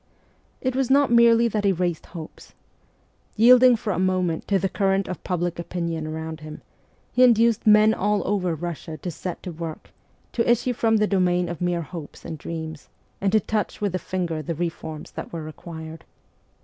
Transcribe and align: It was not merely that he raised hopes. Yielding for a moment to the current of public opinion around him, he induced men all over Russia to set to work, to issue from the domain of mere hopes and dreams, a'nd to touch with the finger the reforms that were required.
It 0.61 0.75
was 0.75 0.89
not 0.89 1.11
merely 1.11 1.47
that 1.47 1.63
he 1.63 1.71
raised 1.71 2.07
hopes. 2.07 2.55
Yielding 3.35 3.75
for 3.75 3.93
a 3.93 3.99
moment 3.99 4.47
to 4.47 4.57
the 4.57 4.67
current 4.67 5.07
of 5.07 5.23
public 5.23 5.59
opinion 5.59 6.07
around 6.07 6.39
him, 6.39 6.63
he 7.11 7.21
induced 7.23 7.67
men 7.67 7.93
all 7.93 8.25
over 8.27 8.55
Russia 8.55 8.97
to 8.97 9.11
set 9.11 9.43
to 9.43 9.51
work, 9.51 9.91
to 10.31 10.49
issue 10.49 10.73
from 10.73 10.97
the 10.97 11.05
domain 11.05 11.47
of 11.47 11.61
mere 11.61 11.83
hopes 11.83 12.25
and 12.25 12.39
dreams, 12.39 12.89
a'nd 13.21 13.33
to 13.33 13.39
touch 13.41 13.79
with 13.79 13.91
the 13.91 13.99
finger 13.99 14.41
the 14.41 14.55
reforms 14.55 15.11
that 15.11 15.31
were 15.31 15.43
required. 15.43 16.03